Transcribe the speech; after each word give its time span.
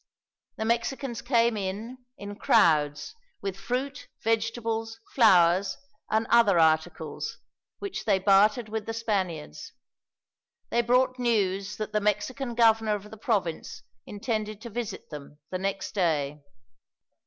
The 0.57 0.65
Mexicans 0.65 1.21
came 1.21 1.55
in, 1.55 1.99
in 2.17 2.35
crowds, 2.35 3.13
with 3.39 3.55
fruit, 3.55 4.07
vegetables, 4.23 4.99
flowers, 5.13 5.77
and 6.09 6.25
other 6.31 6.57
articles, 6.57 7.37
which 7.77 8.05
they 8.05 8.17
bartered 8.17 8.67
with 8.67 8.87
the 8.87 8.95
Spaniards. 8.95 9.73
They 10.71 10.81
brought 10.81 11.19
news 11.19 11.77
that 11.77 11.93
the 11.93 12.01
Mexican 12.01 12.55
governor 12.55 12.95
of 12.95 13.11
the 13.11 13.15
province 13.15 13.83
intended 14.07 14.59
to 14.61 14.71
visit 14.71 15.11
them, 15.11 15.37
the 15.51 15.59
next 15.59 15.91
day. 15.91 16.41